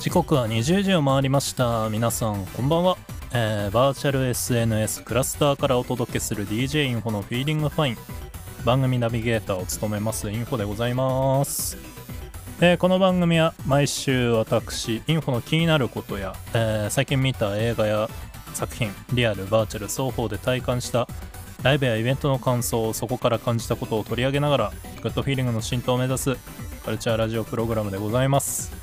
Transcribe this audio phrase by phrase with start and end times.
[0.00, 1.90] 時刻は20時を回りました。
[1.90, 2.96] 皆さんこんばんは、
[3.34, 7.96] えー、バーチャル SNS クラスターからお届けする DJ インフォのフィーリングファイン。
[8.64, 11.76] 番組ナビゲーターを務めますインフォでございます。
[12.62, 18.08] えー、この番組は毎週私インフォの気になることや、えー、最近見た映画や
[18.54, 21.08] 作品リアルバーチャル双方で体感した
[21.62, 24.72] ライブやイベントの感想をそこから感じたことを取り上げながら
[25.02, 26.36] グッドフィーリングの浸透を目指す
[26.86, 28.79] カルチャーラジオプログラムでございます。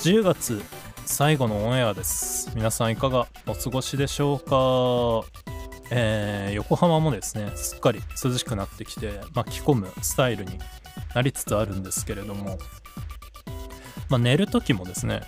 [0.00, 0.62] 10月
[1.06, 2.52] 最後のオンエアです。
[2.54, 5.26] 皆さんいかがお過ごしでしょうか？
[5.90, 10.56] えー、横浜もですねすっかり涼しくなってきて、まあ、着込むスタイルに
[11.16, 12.58] なりつつあるんですけれども、
[14.08, 15.22] まあ、寝る時もですね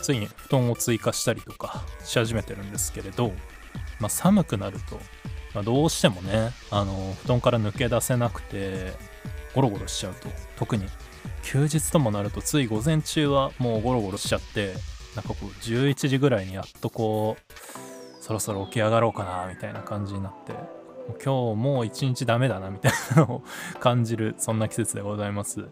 [0.00, 3.28] ついに布団を追加したりとかし始めてるんですけれど、
[4.00, 4.96] まあ、寒くなると、
[5.54, 8.92] まあ、どうしてもねあの布団から抜け出せなくて
[9.54, 10.86] ゴロゴロしちゃうと特に
[11.46, 14.74] 休日ともなるとつい午前中はもうゴロゴロしちゃって
[15.14, 20.52] なんかこう11時ぐらいにやっとこうそろそろ起き上がろうかなみたいな感じになって
[21.24, 23.42] 今日もう一日ダメだなみたいなのを
[23.78, 25.68] 感じるそんな季節でございます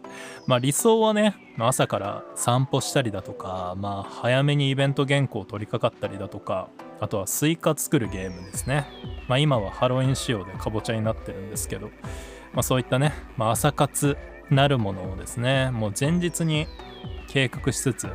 [0.47, 6.69] まあ理想はね朝から散歩したりだとかまあ早めにイベント原稿を取り掛かったりだとか
[7.01, 8.87] あとはスイカ作るゲームですね。
[9.27, 11.87] まあ今はハロウィン仕様でかぼちゃになってるんですけど
[12.53, 14.15] まあそういったね、まあ、朝活
[14.49, 16.67] なるものをですねもう前日に
[17.27, 18.09] 計画しつつ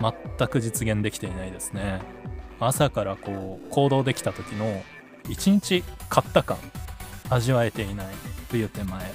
[0.00, 2.00] 全く実現できていないですね。
[2.58, 4.82] 朝からこう行動できた時の
[5.28, 6.56] 一日勝った感
[7.28, 8.06] 味わえていない
[8.50, 9.12] 冬手前。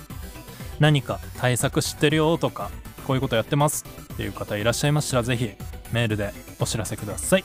[0.79, 2.71] 何か対策知ってるよとか
[3.05, 5.51] こういうことやってますっていう方いらっしゃいましたら是非
[5.91, 7.43] メールでお知らせください、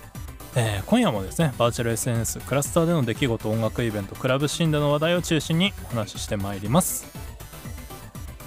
[0.55, 7.26] えー、今夜もですねバーチャル SNS クラスターでの出来事音楽イベントクラブシーンでの話題を中心にお話ししてまいります。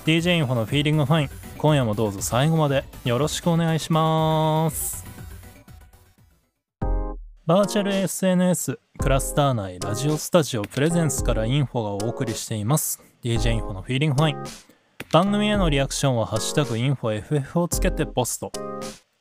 [0.05, 1.29] DJ インフォのフィーリングファイン。
[1.57, 5.05] 今夜もどうぞ最後までよろしくお願いします。
[7.45, 13.01] バーチャル SNS クラスター内ラジオスタジオプレゼンスからインフォがお送りしています。
[13.23, 14.43] DJ インフォのフィーリングファイン。
[15.11, 18.51] 番組へのリアクションはハッシュタグインフォ FF をつけてポスト。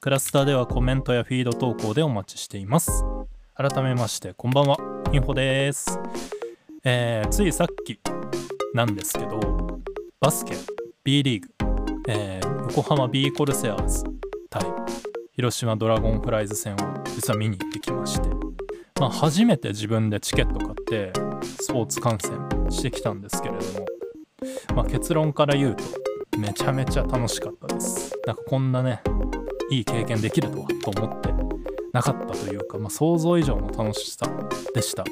[0.00, 3.02] クラスターではコメントやフィード投稿でお待ちしています。
[3.54, 4.76] 改めましてこんばんは。
[5.12, 5.98] インフォです。
[6.84, 7.98] えー、ついさっき
[8.74, 9.67] なんですけど
[10.20, 10.56] バスケ
[11.04, 11.48] B リーグ、
[12.08, 14.02] えー、横浜 B コルセアーズ
[14.50, 14.62] 対
[15.36, 16.76] 広島ドラゴンフライズ戦を
[17.14, 18.28] 実は見に行ってきまして、
[18.98, 21.12] まあ、初めて自分でチケット買って
[21.60, 22.36] スポーツ観戦
[22.68, 23.86] してきたんですけれども、
[24.74, 25.84] まあ、結論から言うと
[26.36, 28.12] めちゃめちゃ楽しかったです。
[28.26, 29.00] なんかこんなね
[29.70, 31.32] いい経験できるとはと思って
[31.92, 34.28] なかったというか、まあ、想像以上の楽しさ
[34.74, 35.04] でした。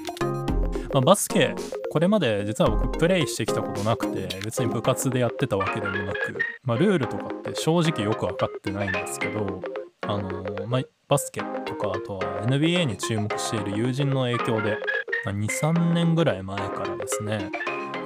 [0.92, 1.54] まあ、バスケ
[1.96, 6.18] これまで実は僕プレイしてきたことなくて別に部活でやってたわけでもなく、
[6.62, 9.62] まあ、ルールとかって正直よく分かってないんですけど
[10.02, 14.76] あの、まあ、バスケとかあとは NBA に注目している友人の影響で、
[15.24, 17.50] まあ、23年ぐらい前からですね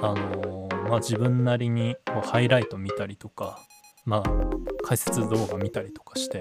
[0.01, 3.59] あの、まあ、自分なりにハイライト見たりとか
[4.05, 4.33] まあ
[4.85, 6.39] 解説動画見たりとかして、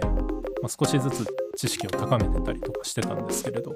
[0.63, 3.75] まあ、少しずつ知識を高めてたりとかしてたんですけれど、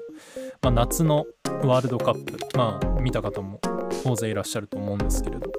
[0.61, 1.25] まあ、夏の
[1.63, 3.59] ワールドカップまあ見た方も
[4.03, 5.51] 大勢いらっしゃると思うんですけれど、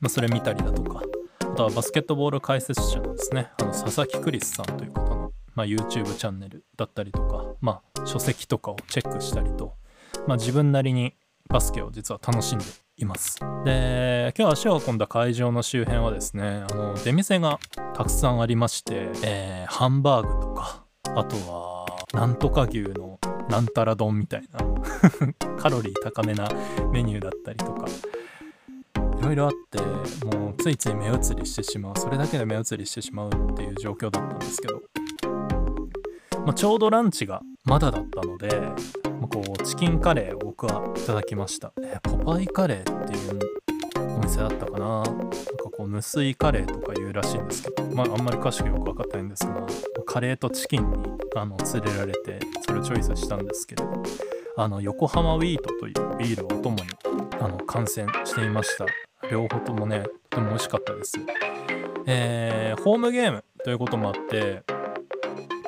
[0.00, 1.02] まあ、それ見たりだとか。
[1.40, 3.50] あとはバスケットボール解説者のですね。
[3.58, 9.74] あの佐々木クリスさんという方の、まあ、YouTube チャンネルだったりとか、まあ、書籍とかをチェックしたりと、
[10.26, 11.14] まあ、自分なりに
[11.48, 12.64] バスケを実は楽しんで
[12.98, 13.38] います。
[13.64, 17.58] で今日足を運んだ会場の周辺はですねあの出店が
[17.94, 23.18] たくさんありまして、えー、ハンバーグとかあとはなんとか牛の
[23.48, 24.65] なんたら丼みたいな
[25.58, 26.48] カロリー高めな
[26.92, 27.86] メニューだったりとか
[29.18, 29.80] いろいろあって
[30.26, 34.82] もうついつい目移りしてしまうそれだけで目移りしてしまうっていう状況だったんですけど、
[36.44, 38.48] まあ、ちょうどランチがまだだったので、
[39.20, 43.40] まあ、こうチキンカレーを僕はいただきました、えー、ポパイカレーっていう
[44.16, 45.02] お店だったかな？
[45.02, 45.30] なんか
[45.76, 49.66] こう無水カレーとか言うらしいんですけどまああんまり詳しくよく分かってないんですが
[50.06, 50.96] カレーとチキンに
[51.34, 54.02] あの連れられてそれをチョイスしたんですけれど
[54.58, 56.82] あの横浜ウィートというビールをお供に
[57.40, 58.86] あの観戦していました。
[59.30, 61.12] 両方ともねとても美味しかったです。
[62.06, 64.62] えー、ホームゲームということもあって、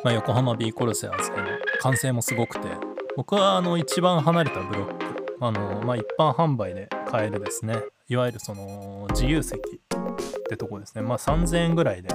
[0.03, 1.45] まあ、横浜 B コルセアーズでの
[1.81, 2.69] 歓声もすごくて
[3.15, 7.77] 僕はあの一番離れたブロックあの、まあ、一般販売で買えるですね。
[8.09, 9.63] いわゆるその自由席っ
[10.49, 11.03] てとこですね。
[11.03, 12.09] まあ3000円ぐらいで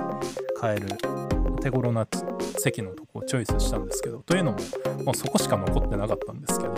[0.60, 0.88] 買える
[1.62, 2.08] 手頃な
[2.58, 4.58] 席のとこチョイスしたんですけどというのも、
[5.06, 6.78] まあ、そこしか残ってなかったんですけど、ま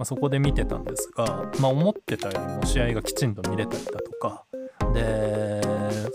[0.00, 4.44] あ、そこで見てたんですが、まあ、思ってたよりも試合がきちんと見れたりだとか
[4.94, 5.60] で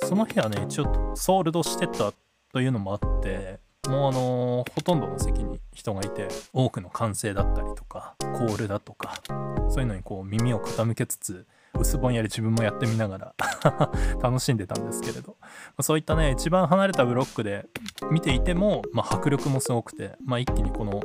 [0.03, 2.13] その日はね一応ソールドしてた
[2.51, 9.21] というのもあってもうあのほとんどの席に人がいて多くの歓声だったりとかコールだとか
[9.69, 11.45] そういうのにこう耳を傾けつつ
[11.79, 13.33] 薄ぼんやり自分もやってみながら
[14.21, 15.47] 楽しんでたんですけれど、ま
[15.77, 17.67] あそういったね一番離れたブロックで
[18.11, 21.01] 見ていても、まあ、迫力もすごくて、まあ、一気にこの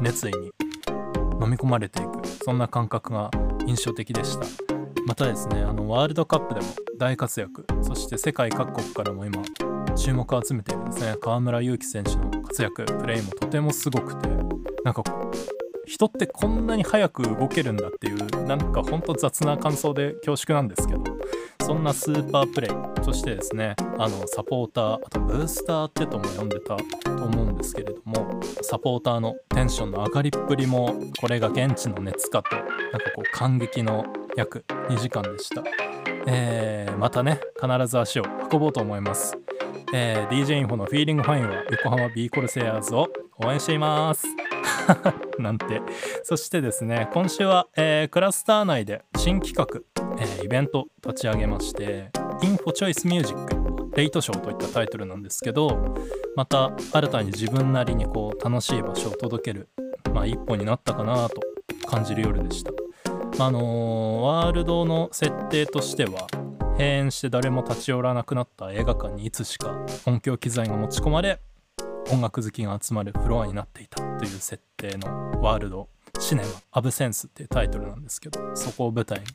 [0.00, 0.52] 熱意に
[1.40, 2.26] 飲み込まれていく。
[2.44, 3.30] そんな感覚が
[3.66, 4.46] 印象的でした。
[5.06, 6.66] またですねあのワールドカップでも
[6.98, 7.66] 大活躍。
[7.82, 9.42] そして世界各国からも今
[9.96, 14.28] 注目を集めているんですね河村勇輝選手の活躍プレーもとてもすごくて
[14.84, 15.02] なんか
[15.86, 21.04] 人ってこんなに早く動けるんだっていうなんかほんと雑な感想で恐縮なんですけど
[21.64, 34.04] そんなスーパープレイそしてですねあのサポーターあとブースターってとも呼んでたと思うんですけれどもサポーターのテンションの上がりっぷりもこれが現地の熱かとなんかこう感激の
[34.36, 35.62] 約2時間でした、
[36.26, 39.36] えーまたね必ず足を運ぼうと思います、
[39.92, 43.06] えー DJ インフォのフィーリングファインは横浜ビーコルセアーズを
[43.44, 44.45] 応援しています。
[45.38, 45.80] なんて
[46.22, 49.80] そしてですね今週は、えークラスター内で新企画、
[50.18, 52.10] えーイベント立ち上げまして
[52.42, 55.94] 「インフォチョイスミュージックレイトショー」といったタイトルなんですけど
[56.34, 59.68] また新たに自分なりにこう楽しい場所を届ける、
[60.12, 61.40] まあ、一歩になったかなと
[61.86, 62.72] 感じる夜でした。
[63.38, 66.26] あのーワールドの設定としては
[66.76, 69.74] 閉園して誰も立ち寄らなくなった映画館にいつしか
[70.06, 71.40] 音響機材が持ち込まれ
[72.10, 75.88] 音楽好きが集まるフロアになっていたという設定のワールド
[76.18, 79.26] シネマアブセンスっていうタイトルなんですけどそこを舞台に、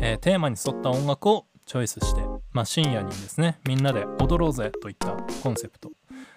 [0.00, 2.22] えーテーマに沿った音楽をチョイスして、
[2.52, 5.12] まあ、深夜にですねみんなで踊ろうぜといった
[5.42, 5.92] コンセプト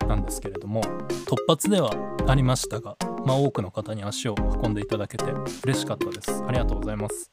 [0.08, 0.82] なんですけれども
[1.26, 1.92] 突発では
[2.28, 5.26] ありましたが、まあ、多くの方に足を運んでいただけて
[5.64, 6.44] 嬉しかったです。
[6.48, 7.32] ありがとうございます、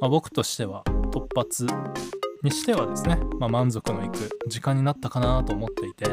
[0.00, 0.82] まあ、僕としては
[1.12, 1.66] 突発
[2.42, 6.04] にしてはですね、まあ、満足のいく時間になったかなと思っていて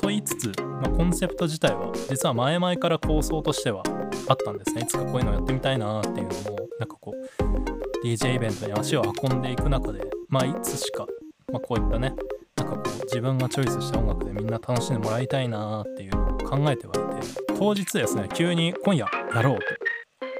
[0.00, 3.82] と言いつつ、まあ、コンセプト自体は実は前々から構想としては
[4.28, 4.82] あったんですね。
[4.82, 11.06] いつかこういうのをやってみたいなっていうのもなんかこう DJ イベントに足を運んでいく中でまあいつしか、
[11.52, 12.14] まあ、こういったね
[12.56, 19.64] なんかこう自分がチョイスした音楽でみんな楽しんでもらいたいなっていうのを考えてはいて当日ですね急に今夜やろうと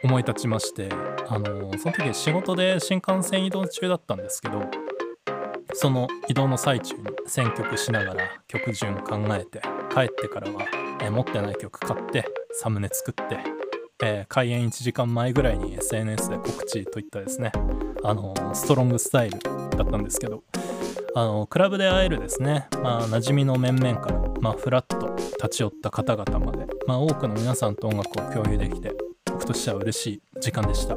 [0.03, 0.89] 思い立ちまして
[1.29, 4.63] あのその時仕事で新幹線移動中だったんですけど
[5.75, 9.61] その移動の最中に選曲しながら曲順考えて
[9.93, 10.63] 帰ってからは、
[11.03, 13.39] えー持ってない曲買ってサムネ作って、
[14.03, 17.53] えー開演1時間前ぐらいに SNS で告知といったですね
[18.05, 20.43] あのストロングスタイルだったんですけど
[21.15, 28.93] あのクラブで会えるですねまあ馴染みの面々から、まあ、フラッと立ち寄った方々まで、まあ、多くの皆さんと音楽を共有できて
[29.27, 30.97] 僕としては嬉しい時間でした。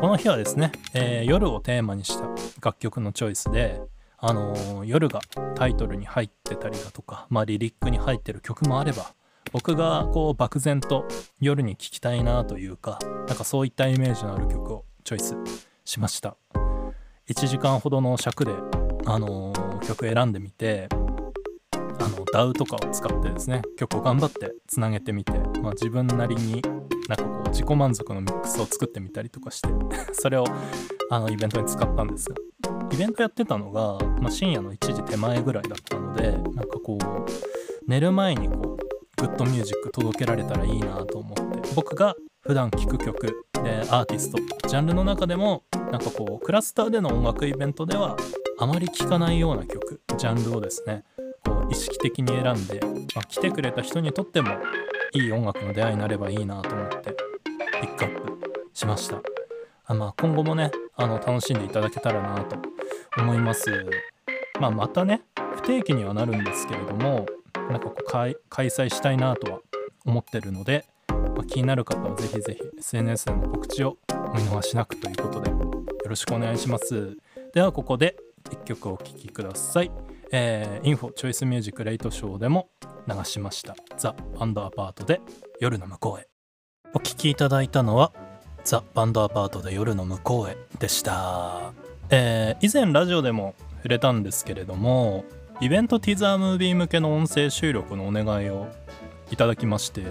[0.00, 2.28] この日はですね、えー夜をテーマにした
[2.60, 3.80] 楽曲のチョイスで
[4.28, 5.20] あの夜が
[5.54, 9.14] タイトルに入ってたりだとか、まあ、リリックに入ってる曲もあれば
[9.52, 11.06] 僕がこう漠然と
[11.40, 15.36] 夜に聴きたいなというかなんかそういったイメージのある曲をチョイス
[15.84, 16.36] しました。
[17.28, 18.52] 1時間ほどの尺で、
[19.06, 19.52] あの
[19.86, 20.88] 曲選んでみて
[21.72, 21.76] あ
[22.08, 26.62] の DAW とかを使ってですね曲を頑張ってつなげてみて、まあ、自分なりに
[27.08, 29.68] なんかこう自己満足のミックスを作ってみたりとかして
[30.12, 30.44] それを
[31.10, 32.36] あのイベントに使ったんですが
[32.92, 41.74] イベントやってたのが、まあ、深夜の1時手前ぐらいだったのでなんかこう寝る前にこうグッドミュージック届けられたらいいなと思って。
[41.74, 44.38] 僕が普段聴く曲でアーティスト
[44.68, 48.16] ジャンルの中でもなんかこうクラスターでの音楽イベントでは
[48.58, 51.04] あまり聴かないような曲ジャンルをですね
[51.44, 52.80] こう意識的に選んで、
[53.14, 54.50] まあ、来てくれた人にとっても
[55.12, 57.16] いい音楽の出会いになればいいなと思って
[57.80, 58.38] ピックアップ
[58.72, 59.20] しました。
[59.86, 62.56] あまあ今後もねあの楽しんでいただけたらなと
[63.18, 63.86] 思います。
[64.60, 65.22] まあまたね
[65.56, 67.26] 不定期にはなるんですけれども
[67.70, 69.60] なんかこう開催したいなとは
[70.04, 75.56] 思ってるので、まあ気になる方はぜひぜひ SNS での告知をお見逃しなくということでよ
[76.06, 77.16] ろしくお願いします。
[77.52, 78.16] ではここで
[78.50, 79.90] 1曲お聴きください。
[80.32, 82.68] えー、インフォチョイスミュージックレイトショーでも
[83.06, 83.76] 流しました。
[83.96, 85.20] ザ・バンドアパートで
[85.60, 86.28] 夜の向こうへ。
[86.94, 88.12] お聴きいただいたのは
[88.66, 91.72] ザ・バンドアパートで夜の向こうへでした、
[92.10, 95.24] えー以前ラジオでも触れたんですけれども
[95.60, 98.66] イベントティザームービー向けの音声収録のお願いを
[99.30, 100.02] いただきまして、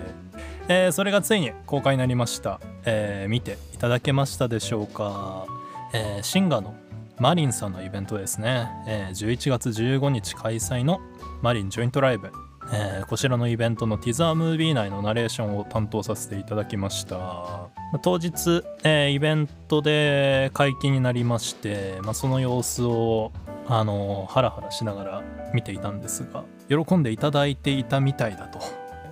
[0.69, 5.45] えーそれがついに公開になりました、えー見ていただけましたでしょうか、
[5.93, 6.75] えーシンガーの
[7.19, 11.01] マリンさんのイベントですね、えー11月15日開催の
[11.41, 12.31] マリンジョイントライブ、
[12.71, 17.69] えーこちらのイベントのティザームービー内のナレーションを担当させていただきました。
[18.01, 23.31] 当日、えーイベントで解禁になりまして、まあ、その様子を
[23.67, 28.59] あのハラハラしながら見ていたんですが喜んでいただいていたみたいだと。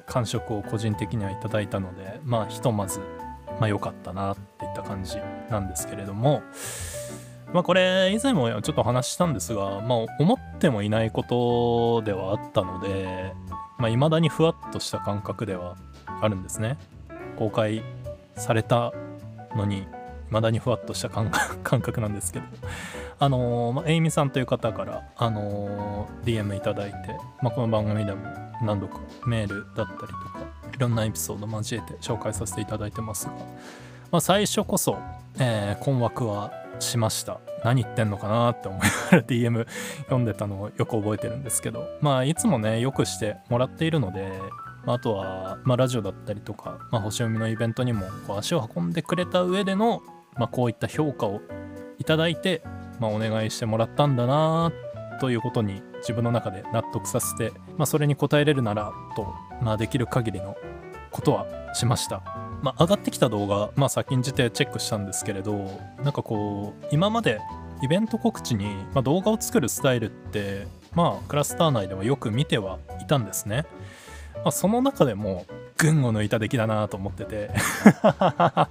[0.06, 3.00] 感触を個人的にはいただいたのでまあひとまず
[3.60, 5.18] まあ良かったなっていった感じ
[5.50, 6.44] なんですけれども
[7.54, 13.34] まあこれ以前もちょっと話したんですがまあ思ってもいないことではあったので
[13.78, 15.78] まあ未だにふわっとした感覚では
[16.22, 16.78] あるんですね。
[17.38, 17.84] 公開
[18.36, 18.94] された
[19.56, 19.88] のに
[20.28, 21.30] 未だにふわっとした 感
[21.82, 22.46] 覚なんですけど。
[23.20, 26.98] あのー、まあ、エイミさんという方から、あのー、DM いただいて、
[27.42, 28.22] まあ、この番組でも
[28.62, 30.40] 何度かメールだったりとか
[30.76, 33.34] いろんなエピソード交えて紹介させていただいてますが、
[34.13, 35.00] まあ、最初こそ、
[35.39, 39.67] えー、困惑はしました何言ってんのかなって思いながら DM
[40.03, 44.32] 読んでたのをよく覚えてるんですけどまあいつもねよくしてもらっているので
[44.86, 50.03] あとは、まあ、ラジオだったりとか、まあ、星読みのイベントにもこう足を運んでくれた上での、
[50.36, 51.41] まあ、こういった評価を
[51.98, 52.62] いただいて、
[53.00, 54.72] まあ、お願いしてもらったんだな
[55.20, 60.55] ということに自分の中で納得させて、まあ、それに応えれるならと、まあ、できる限りの
[61.10, 62.43] ことはしました。
[62.63, 67.41] まあ、上がってきた動画、まあ、先んじてチェックしたんですけれどなんかこう今まで
[67.84, 70.65] イベント告知に、まあ、動画を作るスタイルって
[70.96, 73.65] まあクラスター内ではよく見てはいたんですね。
[74.36, 75.46] まあ、その中でも
[75.77, 77.51] 群を抜いた出来だなと思ってて
[78.01, 78.70] ま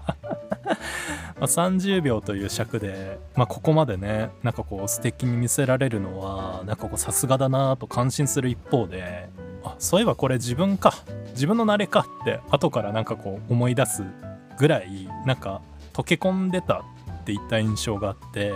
[1.40, 9.28] 30秒という尺で、まあ、ここまでねなんかこう素敵に見せられるのはなんかこうさすがだなと感心する一方で
[9.64, 10.94] あそういえばこれ自分か。
[11.32, 14.04] 自分の慣れかって後からなんかこう思い出す
[14.58, 16.84] ぐらいなんか溶け込んでた
[17.22, 18.52] っていった印象があって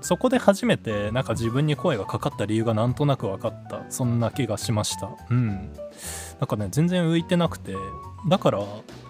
[0.00, 3.84] そこで初めてなんか自分に声がかかった理由がなんとなく分かった。
[3.90, 5.10] そんな気がしました。
[5.28, 5.72] うん。
[6.40, 7.74] なんかね全然浮いてなくて
[8.28, 8.60] だから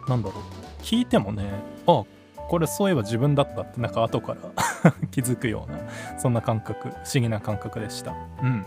[0.09, 0.83] なんだろう。
[0.83, 1.45] 聞いてもね
[1.87, 2.03] あ
[2.49, 5.79] これそういえば自分だったってなんか後から 気づくような
[6.19, 8.12] そんな感覚不思議な感覚でした。
[8.43, 8.65] うん。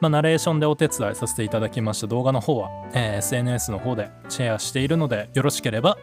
[0.00, 5.96] まあ、ナレーションでお手伝いさせていただきました動画の方は、えー、SNS の方でシェアしているのでよろしければ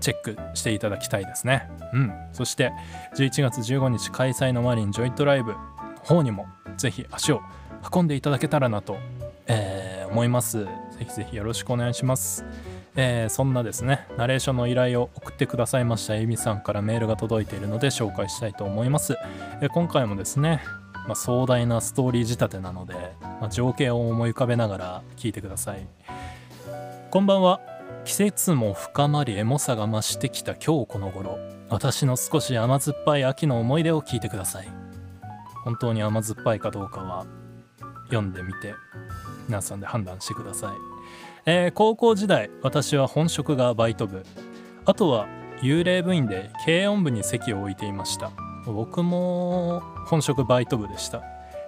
[0.00, 2.72] チェックしていただきたいですねうんそして
[3.16, 5.58] 11月15日開催のマリンジョイントライブの
[6.04, 7.42] 方にもぜひ足を
[7.94, 8.98] 運んでいただけたらなと、
[9.46, 12.44] えー、思いますぜひぜひよろしくお願いします。
[12.96, 19.16] えー、そんなですね、ナレーションの依頼を送ってくださいましたエミさんからメールが届いているので紹介したいと思います。
[19.62, 20.62] えー、今回もですね、
[21.06, 25.86] まあ、壮大なストーリー仕立てなので、まあ、情景を思い浮かべながら聞いてください。
[27.10, 27.60] こんばんは。
[28.04, 31.38] 季節も深まりエモさが増してきた今日この頃、
[31.68, 34.80] 私の少し甘酸っぱい秋の思い出を聞いてください。
[35.64, 37.26] 本当に甘酸っぱいかどうかは
[38.04, 38.74] 読んでみて
[39.48, 40.70] 皆さんで判断してください、
[41.46, 44.24] えー、高校時代私は本職がバイト部
[44.84, 45.26] あとは
[45.62, 48.30] 幽霊部員で軽音部に席を置いていました
[48.72, 51.22] 僕も本職バイト部でした、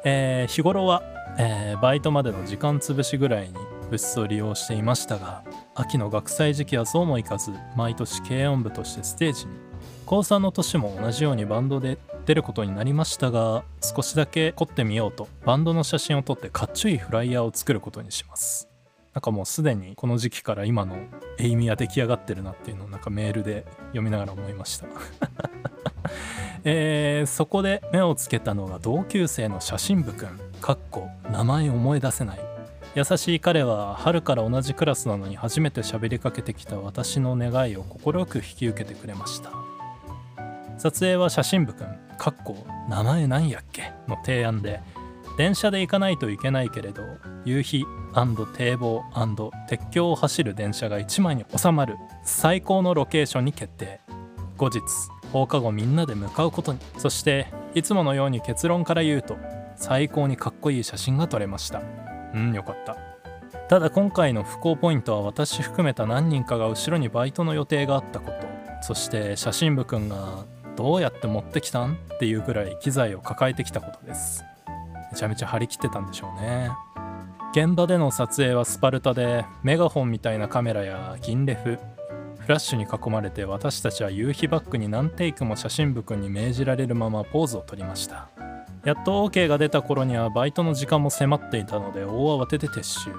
[0.05, 1.03] えー、日頃は、
[1.39, 3.55] えー、バイトまでの時間潰しぐらいに
[3.91, 5.45] 部室を利用していましたが
[5.75, 9.73] 秋の学祭時期はそうもいかず毎年軽音部としてステージに。
[10.07, 18.72] 高3の年も同じようにバンドで出ることになりましたが少しだけ凝ってみようとバンドの写真を撮ってかっちょいいフライヤーを作ることにします。
[19.15, 20.97] なんかもうすでにこの時期から今の
[21.39, 24.87] エイミは出来上がってるなっていうのをなんかメールで読みながら思いました。
[26.65, 30.41] えー、そこで目をつけたのが同級生の写真部くん。
[30.61, 32.41] かっこ名前思い出せない。
[32.95, 39.51] 優しい彼は春から同じクラスなのに初めて喋りかけてきた私の願いを快く引き受けてくれました。
[40.79, 41.99] 撮影は写真部くん。
[42.19, 43.93] かっこ名前なんやっけ？
[44.09, 44.81] の提案で
[45.37, 47.03] 電車で行かないといけないけれど
[47.45, 47.85] 夕日
[48.55, 49.03] 堤防
[49.69, 54.01] 鉄橋を走る電車が1枚に収まる最高のロケーションに決定。
[54.59, 54.81] 後日
[55.33, 56.79] 放課後みんなで向かうことに。
[56.99, 59.37] そしていつものように結論から言うと
[59.77, 61.81] 最高にかっこいい写真が撮れました。
[62.35, 62.97] うんよかった。
[63.69, 68.37] ただ今回の不幸ポイントは私含めた何人かが後ろにバイトの予定があったこと。
[68.83, 70.45] そして写真部くんが
[70.77, 71.95] どうやって持ってきたん？
[72.15, 74.45] っていうぐらい機材を抱えてきたことです。
[75.13, 76.71] めちゃめちゃ張り切ってたんでしょうね。
[77.53, 81.79] 現場での撮影はスパルタでメガホンみたいなカメラや銀レフ
[82.39, 88.31] フラッシュに囲まれて私たちは夕日バックに何テイクも写真部くんに命じられるままポーズをとりました。
[88.85, 93.11] やっと OK が出た頃にはバイトの時間も迫っていたので大慌てで撤収。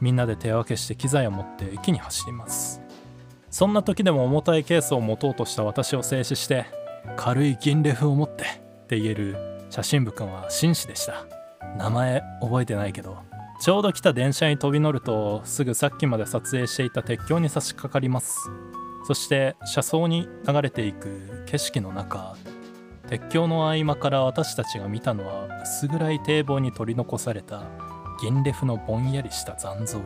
[0.00, 2.80] みんなで手分けして機材を持って駅に走ります。
[3.50, 6.64] そんな時でも重たいケースを持とうとした私を静止して
[7.16, 8.46] 軽い銀レフを持ってっ
[8.86, 9.36] て言える
[9.70, 11.24] 写真部くんは紳士でした。
[11.78, 13.18] 名前覚えてないけど。
[13.60, 18.50] ちょうど来た電車に飛び乗るとすぐさっきまで撮影していた鉄橋に差し掛かります。
[19.06, 22.36] そして車窓に流れていく景色の中
[23.08, 27.64] 鉄橋の合間から私たちが見たのは薄暗い堤防に取り残された
[28.22, 30.00] 銀レフのぼんやりした残像。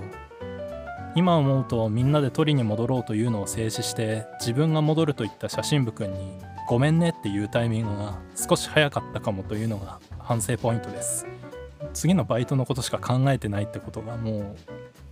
[1.15, 11.27] 今思うとみんなで取りに戻ろうというのを静止して自分が戻ると言った写真部君に「ごめんね」っていうタイミングが少し早かったかもというのが反省ポイントです。
[11.93, 14.57] 次のバイトのことしか考えてないってことがもう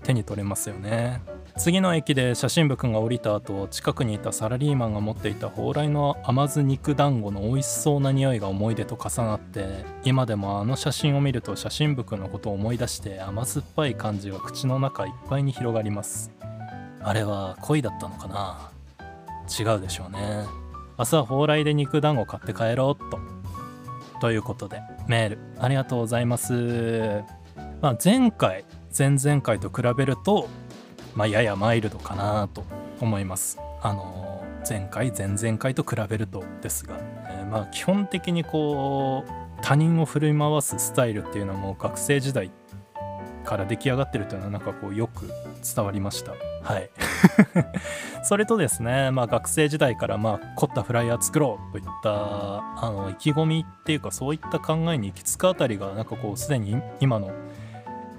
[0.03, 1.21] 手に取れますよね。
[1.59, 16.31] 次の駅で写真部君が降りた後近くにいたサラリーマンが持っていた蓬莱の甘酢肉団子の美味しそうな匂いが思い出と重なって今でもあの写真を見ると写真部君のことを思い出して甘酸っぱい感じが口の中いっぱいに広がります。
[17.03, 18.71] あれは恋だったのかな？
[19.47, 20.62] 違うでしょうね。
[21.03, 23.19] 明日は蓬莱で肉団子買って帰ろうっと。
[24.21, 27.25] ということでメールありがとうございます。
[27.81, 28.65] まあ前回
[28.97, 30.49] 前々回と比べると
[31.17, 32.63] まあ、ややマイルドかなと
[33.01, 33.59] 思います。
[33.83, 36.97] あの前回前々回と比べるとですが、
[37.29, 39.31] えー、まあ基本的にこう
[39.61, 42.53] 他人を振り回すスタイルっていうのも学生時代
[43.45, 45.27] から出来上がってるというのはなんかこうよく
[45.75, 46.33] 伝わりました。
[46.63, 46.91] はい。
[48.25, 57.33] それとですねまあ学生時代からまあ凝ったフライヤー作ろうといったあの意気込みっていうかそういった考えに行き着くあたりがなんかこうすでに今の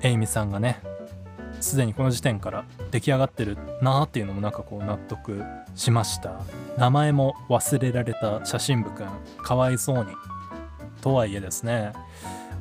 [0.02, 0.82] エイミさんがね
[1.62, 5.44] すでにこの時点から出来上がってるなーっていうのもなんかこう納得
[5.76, 6.42] しました。
[6.78, 9.08] 名前も忘れられた写真部くん
[9.44, 10.12] かわいそうに。
[11.02, 11.92] とはいえですね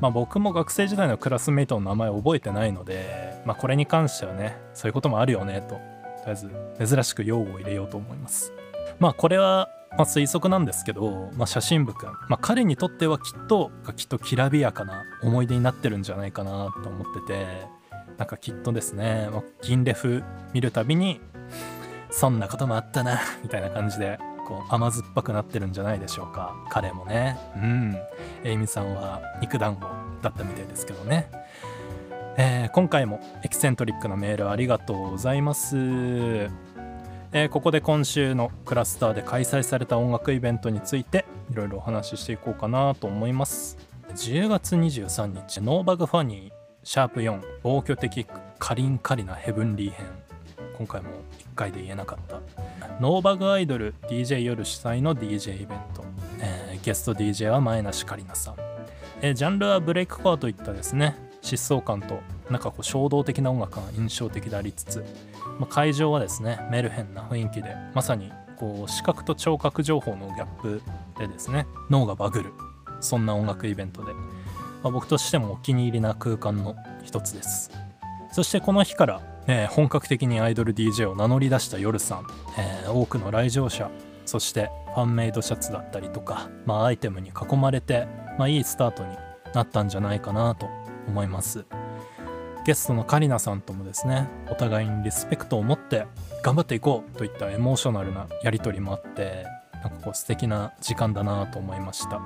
[0.02, 5.80] まあ僕も学生時代のクラスメイトの名前覚えてないのでまあこれに関してはねそういうこともあるよねととり
[6.26, 6.50] あえず
[6.84, 8.52] 珍しく用語を入れようと思います。
[8.98, 17.66] まあこれはまあ、推測なんですけど、まあ、写真部くん、まあ、彼にとってはきっときっときらびやかな思い出になってるんじゃないかなと思ってて
[18.16, 19.28] なんかきっとですね、
[19.62, 20.22] 銀レフ
[20.54, 21.20] 見るたびに、
[22.10, 26.54] そんなこともあったな、みたいな感じで、こう甘酸っぱくなってるんじゃないでしょうか。
[26.70, 27.38] 彼もね。
[27.56, 27.96] うん。
[28.44, 29.86] エイミさんは肉団子
[30.22, 31.30] だったみたいですけどね。
[32.36, 35.76] えー、今回もエキセントリックなメールありがとうございます。
[37.34, 43.78] えー、ここで今週のクラスターで開催された音楽イベントについていろいろお話ししていこうかなと思います。
[44.14, 46.52] 10月23日、ノーバグファニー
[46.84, 48.26] シャープ4防御的
[48.58, 50.06] カリンカリナヘブンリー編
[50.76, 51.10] 今回も
[51.54, 52.40] 回で言えなかった。
[53.00, 56.04] ノーバグアイドル DJ 夜主催の DJ イベント、
[56.40, 58.56] えー、ゲスト DJ は前梨カリナさん、
[59.20, 65.04] えー、ジャンルはブレイクコアといったですね疾走感となんかこう衝動的な音楽が印象的でありつつ、
[65.58, 70.82] まあ、会場はですねメルヘンな雰囲気でまさにこう視覚と聴覚情報のギャップ
[71.18, 72.52] でですね脳がバグる
[73.00, 74.12] そんな音楽イベントで
[74.82, 77.70] まあ、僕としてもお気に入りな空間の一つです。
[78.32, 82.26] そしてこの日から、えー、本格的にアイドル DJ を名乗り出した夜さん、
[82.58, 83.90] えー、多くの来場者
[84.24, 88.06] そしてファンメイドシャツだったりとか、まあ、アイテムに囲まれて、
[88.38, 89.16] まあ、いいスタートに
[89.54, 90.68] なったんじゃないかなと
[91.08, 91.64] 思います。
[92.64, 96.06] ゲストのカリナさんともですねお互いにリスペクトを持って
[96.44, 99.44] 頑張っていこうといったエモーショナルなやり取りもあって
[99.82, 102.20] なんかこう素敵な時間だなと思いました。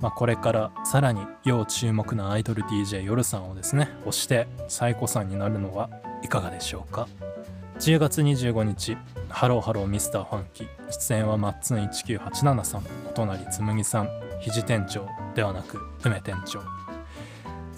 [0.00, 5.90] まあ、これからさらに要注目なアイドル DJ 夜さんをですね推して最古参になるのは
[6.22, 7.08] いかがでしょうか
[7.78, 8.96] ？10月25日
[9.28, 14.08] ハローハローミスターファンキー出演はマッツン1987さんお隣つむぎさん
[14.40, 16.60] 肘店長ではなく梅店長。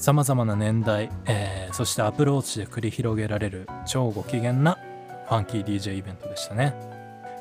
[0.00, 4.79] さまざまな年代、えー、そしてアプローチで繰り広げられる超ご機嫌な
[5.29, 6.74] ファンキー DJ イベントでしたね。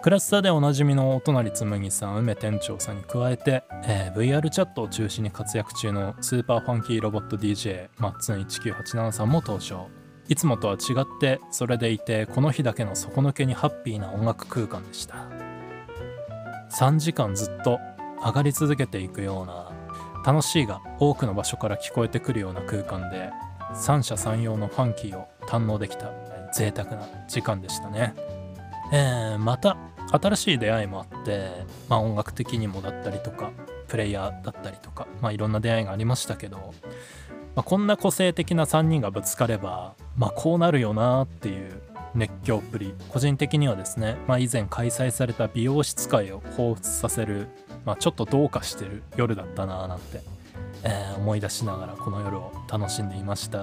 [0.02, 9.90] クラスターでおなじみのお隣つむぎさん梅店長さんに加えて、えー、VR チャットを中心に活躍中のスーパーファンキーロボット DJ マッツン1987さんも登場。
[10.30, 15.28] いつもとは違ってそれでいてこの日だけの底抜けにハッピーな音楽空間でした。
[16.72, 17.80] 3時間ずっと
[18.24, 19.72] 上がり続けていくような
[20.24, 23.32] 楽しいが多くの場所から聞こえてくるような空間で
[23.74, 26.12] 三者三様のファンキーを堪能できた
[26.54, 28.14] 贅沢な時間でしたね。
[28.94, 29.78] えー、また
[30.12, 31.50] 新しい出会いもあって、
[31.88, 33.52] まあ、音楽的にもだったりとか
[33.88, 36.74] プレイヤーだったりとか、まあ、いろんな出会いがありましたけど、
[37.60, 41.82] まあ、こんな個性的な3人がぶつかれば、まあ、こうなるよなっていう
[42.16, 42.94] 熱狂っぷり。
[43.10, 47.50] 個人的にはですね、まあ、以前開催された美容室会を彷彿させる、
[47.84, 50.22] まあ、ちょっとどうかしてる夜だったななんて、
[50.86, 53.58] えー、思い出しながらこの夜を楽しんでいました、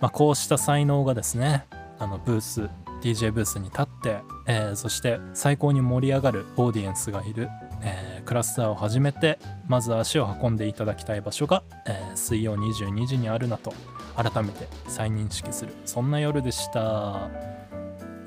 [0.00, 1.66] まあ、こうした才能がですね
[1.98, 2.70] あのブース
[3.02, 7.50] DJ ブースに立って、えー、そして最高に盛り上がるオーディエンスがいる、
[7.84, 13.72] えー、クラスターを始めてまず足を運んでいただきたい場所が、えー、水曜22時にあるなと
[14.16, 15.72] 改めて再認識する。
[15.84, 17.28] そんな夜でした、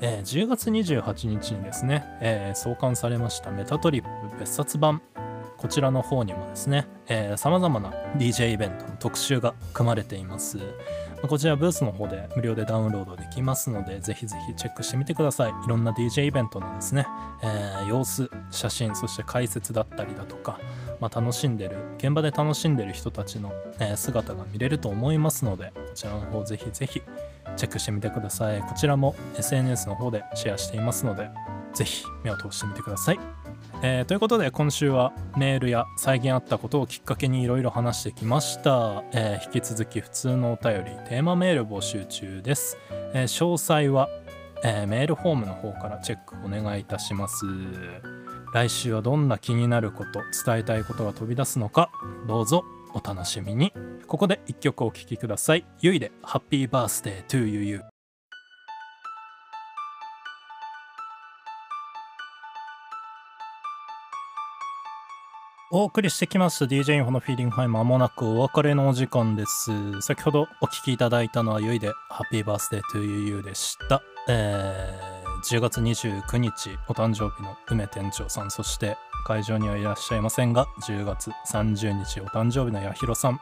[0.00, 5.02] えー、10月28日にですね、えー、創刊されましたメタトリップ別冊版。
[5.58, 6.86] こちらの方にもですね、
[7.36, 10.58] さまざまな DJ イベントの特集が組まれています。
[11.26, 15.50] こちらブースの方で無料でダウンロードできますのでぜひぜひチェックしてみてください。
[15.50, 17.06] いろんな DJ イベントのですね、
[17.42, 20.60] えー、様子写真そして解説だったりだとか、
[21.00, 27.02] まあ、楽しんでる現場で楽しんでる人たちの、え、姿が見れると思いますのでこちらの方ぜひぜひ
[27.56, 28.60] チェックしてみてください。
[28.60, 31.28] こちらも SNS の方でシェアしていますので
[31.78, 33.20] ぜひ目を通してみてください。
[33.82, 42.76] えー、ということで今週はメールや最近あったことをきっかけにいろいろ話してきました、えー、引き続き普通のお便りテーマメール募集中です、
[43.14, 44.08] えー、詳細は、
[44.64, 47.46] えメールフォームの方からチェックお願いいたします。
[48.52, 51.90] 来週はどんな気になること伝えたいことが飛び出すのか
[52.26, 52.64] どうぞ
[52.94, 53.72] お楽しみに。
[54.08, 55.64] ここで1曲お聴きください。
[55.80, 57.97] ゆいでハッピーバースデー to you
[65.70, 70.00] お送りしてきます DJ インフォのフィーリングハイまもなくお別れのお時間です。
[70.00, 74.00] 先ほどお聴きいただいたのはゆいでハッピーバースデートゥーユーでした。
[74.30, 83.38] えー、10月29日お誕生日の梅店長さん、そして会場にはいらっしゃいませんが、10月30日お誕生日のやひろさん、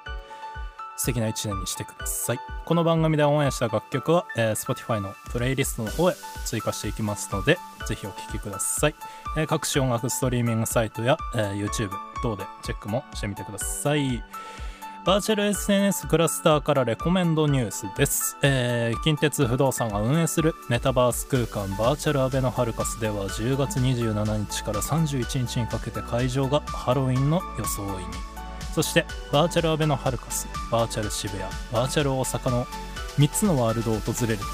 [0.97, 2.41] 素敵な一年にしてください。
[2.65, 8.95] この番組でオンエアした楽曲は、えー、Spotify のプレイリストの方へ追加していきますので、ぜひお聴きください。
[9.37, 11.91] えー、各種音楽ストリーミングサイトや、えー、YouTube
[12.23, 14.23] 等でチェックもしてみてください。
[15.07, 18.37] バーチャル SNS クラスターからレコメンドニュースです。
[18.43, 28.36] えー、近鉄不動産が運営するメタバース空間バーチャルアベノハルカスでは10月27日から31日にかけて会場がハロウィンの装いに。
[28.77, 32.67] そしてバーチャルアベノハルカスバーチャル渋谷バーチャル大阪の
[33.17, 34.45] 3つのワールドを訪れると、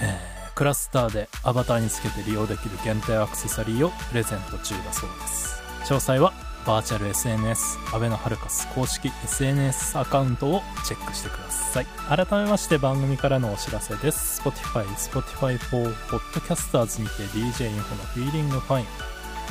[0.00, 5.60] えー、クラスターでアバターにつけて利用できる限定アクセサリーをプレゼント中だそうです。
[5.82, 6.32] 詳細は
[6.64, 11.86] バーチャル SNS アベノハルカス公式 SNS アカウントをチェックしてください。
[12.08, 14.40] 改めまして番組からのお知らせです。
[14.42, 18.86] Spotify Spotify for Podcasters にて DJ インフォのフィーリングファイン。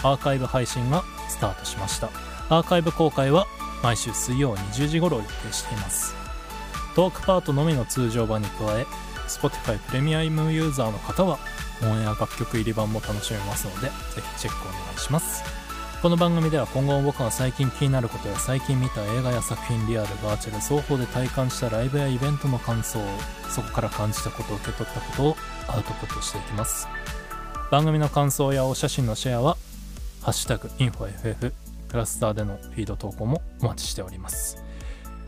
[0.04, 2.10] アーカイブ配信がスタートしました。
[2.48, 3.46] アーカイブ公開は
[3.82, 6.14] 毎週水曜20時頃を予定しています。
[6.96, 8.86] トークパートのみの通常版に加え
[9.28, 11.38] Spotify プレミアムユーザーの方は
[11.84, 13.94] オンエア楽曲入り版も楽しめますのでぜ
[14.36, 15.44] ひチェックお願いします。
[16.02, 23.04] この番組では今後も僕が最近気になることや最近見た映画や作品リアルバーチャル双方で体感したライブやイベントの感想を
[23.50, 25.36] そこから感じたことを受け取ったことを
[25.68, 26.88] アウトプットしていきます。
[27.70, 29.58] 番組の感想やお写真のシェアは
[30.24, 31.52] 「ハッシュタグ #InfoFF」
[31.90, 34.64] クラスターでのフィード投稿もお待ちしております。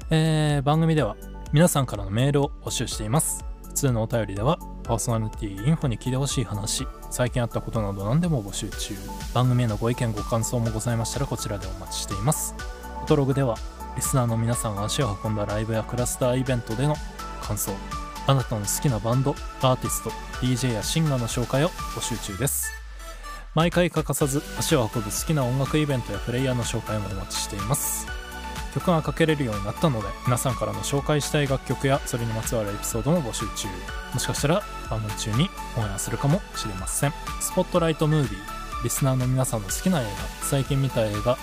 [0.10, 1.16] えー、番組では
[1.52, 3.44] 皆さんからのメールを募集しています。
[3.64, 8.96] 普通のお便りではパーソナリティインフォに聞いてほしい話、最近あったことなど何でも募集中。
[9.34, 12.54] 番組へのご意見ご感想もございましたらこちらでお待ちしています。
[13.00, 13.56] フォトログでは
[13.96, 16.96] リスナーの皆さんが足を運んだライブやクラスターイベントでの
[17.42, 17.72] 感想、
[18.28, 20.10] あなたの好きなバンド、アーティスト、
[20.42, 22.81] DJ やシンガーの紹介を募集中です。
[23.54, 28.08] 毎回欠かさず足を運ぶ好きな音楽イベントやプレイヤーの紹介もお待ちしています。
[28.74, 33.68] 曲がかけれるようになったので皆さんからの紹介したい楽曲やそれにまつわるエピソードも募集中。
[34.14, 37.14] もしかしたら番組中にオンエアするかもしれません。
[37.42, 40.10] スポットライトムービーリスナーの皆さんの好きな映画
[40.46, 41.38] 最近見た映画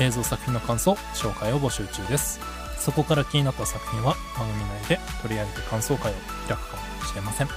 [0.00, 2.40] 映像作品の感想紹介を募集中です。
[2.78, 6.14] そこから気になった作品は番組内で取り上げて感想会を
[6.46, 7.48] 開くかもしれません。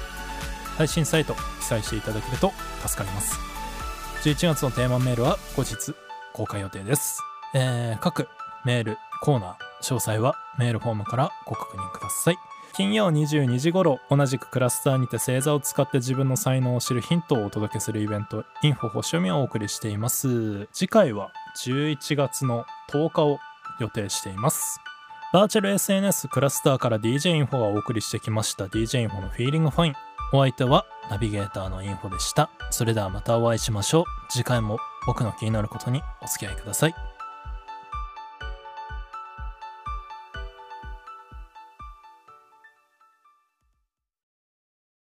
[0.78, 2.54] 配信サイト記載していただけると
[2.88, 3.57] 助かります。
[4.28, 5.96] 11月のテーマメールは後日
[6.34, 7.22] 公開予定です。
[7.56, 8.28] えー、各
[8.66, 12.38] メール、コーナー、詳細はメールフォームからご確認ください。
[12.76, 20.68] 金曜22時頃、同じくクラスターにて星座を使って自分の才能を知るヒントをお届けするイベント、インフォ星読みをお送りしています。
[20.74, 21.32] 次回は
[21.64, 23.40] 11月の10日を
[23.80, 24.82] 予定しています。
[25.32, 30.07] バーチャル SNS クラスターから DJ インフォがお送りしてきました DJ インフォのフィーリングファイン。
[30.34, 32.50] お相手はナビゲーターのインフォでした。
[32.70, 34.06] それではまたお会いしましょう。
[34.30, 37.07] 次回も僕の気になることにお付き合いください。